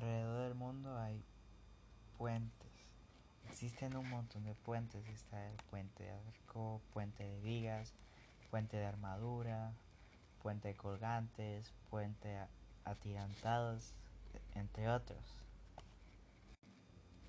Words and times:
Alrededor 0.00 0.44
del 0.44 0.54
mundo 0.54 0.96
hay 0.96 1.22
puentes. 2.16 2.72
Existen 3.50 3.94
un 3.98 4.08
montón 4.08 4.44
de 4.44 4.54
puentes. 4.54 5.06
Está 5.08 5.46
el 5.46 5.56
puente 5.68 6.04
de 6.04 6.10
arco, 6.10 6.80
puente 6.94 7.22
de 7.22 7.38
vigas, 7.42 7.92
puente 8.50 8.78
de 8.78 8.86
armadura, 8.86 9.74
puente 10.42 10.68
de 10.68 10.74
colgantes, 10.74 11.74
puente 11.90 12.34
atirantados, 12.86 13.92
entre 14.54 14.88
otros. 14.88 15.38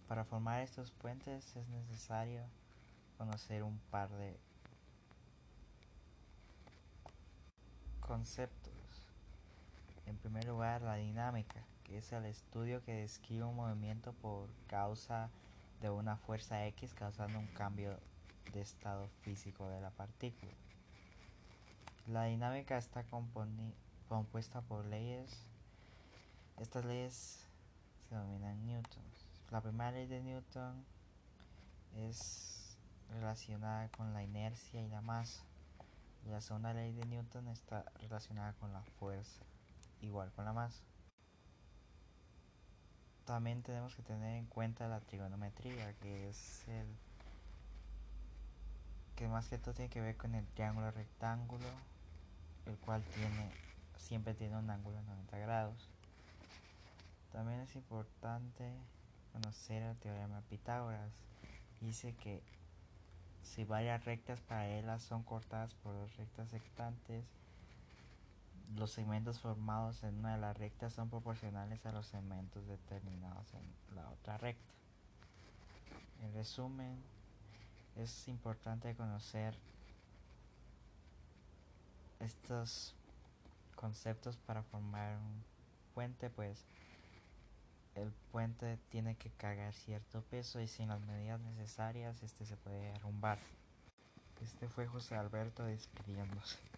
Para 0.08 0.24
formar 0.24 0.62
estos 0.62 0.92
puentes 0.92 1.54
es 1.58 1.68
necesario 1.68 2.46
conocer 3.18 3.64
un 3.64 3.80
par 3.92 4.10
de 4.12 4.40
conceptos. 8.00 8.71
Primer 10.22 10.46
lugar, 10.46 10.82
la 10.84 10.96
dinámica, 10.96 11.64
que 11.84 11.98
es 11.98 12.12
el 12.14 12.26
estudio 12.26 12.84
que 12.84 12.94
describe 12.94 13.44
un 13.44 13.56
movimiento 13.56 14.14
por 14.14 14.50
causa 14.68 15.30
de 15.82 15.90
una 15.90 16.16
fuerza 16.16 16.66
X 16.68 16.94
causando 16.94 17.40
un 17.40 17.48
cambio 17.48 18.00
de 18.54 18.62
estado 18.62 19.08
físico 19.22 19.68
de 19.68 19.82
la 19.82 19.90
partícula. 19.90 20.52
La 22.08 22.26
dinámica 22.26 22.78
está 22.78 23.04
compuesta 24.08 24.62
por 24.62 24.86
leyes. 24.86 25.46
Estas 26.60 26.86
leyes 26.86 27.48
se 28.08 28.16
denominan 28.16 28.66
newtons. 28.68 29.28
La 29.50 29.62
primera 29.62 29.92
ley 29.92 30.06
de 30.06 30.22
Newton 30.22 30.86
es 31.96 32.78
relacionada 33.10 33.90
con 33.90 34.14
la 34.14 34.24
inercia 34.24 34.82
y 34.82 34.88
la 34.88 35.02
masa. 35.02 35.44
La 36.30 36.42
segunda 36.42 36.74
ley 36.74 36.94
de 36.94 37.06
Newton 37.06 37.48
está 37.48 37.84
relacionada 38.00 38.54
con 38.54 38.72
la 38.72 38.84
fuerza, 39.00 39.44
igual 40.02 40.32
con 40.34 40.46
la 40.46 40.54
masa. 40.54 40.84
También 43.26 43.62
tenemos 43.64 43.96
que 43.96 44.02
tener 44.02 44.36
en 44.36 44.46
cuenta 44.46 44.88
la 44.88 45.00
trigonometría, 45.00 45.94
que 46.00 46.30
es 46.30 46.68
el 46.68 46.88
que 49.16 49.28
más 49.28 49.48
que 49.48 49.58
todo 49.58 49.74
tiene 49.74 49.90
que 49.90 50.02
ver 50.02 50.18
con 50.18 50.34
el 50.36 50.46
triángulo 50.48 50.90
rectángulo, 50.92 51.68
el 52.66 52.78
cual 52.78 53.04
tiene 53.16 53.52
siempre 54.02 54.34
tiene 54.34 54.58
un 54.58 54.70
ángulo 54.70 54.98
de 54.98 55.04
90 55.04 55.38
grados. 55.38 55.90
También 57.32 57.62
es 57.62 57.76
importante 57.76 58.74
conocer 59.32 59.84
el 59.84 59.96
teorema 59.98 60.38
de 60.38 60.42
Pitágoras. 60.50 61.12
Dice 61.80 62.14
que 62.16 62.42
si 63.44 63.64
varias 63.64 64.04
rectas 64.04 64.42
paralelas 64.42 65.02
son 65.02 65.24
cortadas 65.24 65.74
por 65.76 65.94
dos 65.94 66.16
rectas 66.18 66.50
sectantes, 66.50 67.26
los 68.82 68.90
segmentos 68.90 69.40
formados 69.40 70.02
en 70.02 70.18
una 70.18 70.34
de 70.34 70.42
las 70.42 70.58
rectas 70.58 70.94
son 70.94 71.08
proporcionales 71.08 71.86
a 71.86 71.92
los 71.92 72.08
segmentos 72.08 72.66
determinados 72.66 73.54
en 73.54 73.96
la 73.96 74.10
otra 74.10 74.40
recta. 74.40 74.74
En 76.24 76.34
resumen, 76.34 76.98
es 77.96 78.28
importante 78.28 78.96
conocer 78.96 79.56
estos 82.20 82.96
conceptos 83.76 84.38
para 84.38 84.64
formar 84.64 85.16
un 85.18 85.44
puente, 85.94 86.32
pues 86.32 86.66
el 87.94 88.12
puente 88.32 88.80
tiene 88.90 89.16
que 89.16 89.30
cargar 89.30 89.74
cierto 89.74 90.24
peso 90.24 90.60
y 90.60 90.68
sin 90.68 90.88
las 90.88 91.02
medidas 91.02 91.40
necesarias 91.40 92.24
este 92.24 92.48
se 92.48 92.58
puede 92.58 92.94
derrumbar. 92.94 93.38
Este 94.42 94.68
fue 94.68 94.88
José 94.88 95.18
Alberto 95.18 95.66
despidiéndose. 95.66 96.72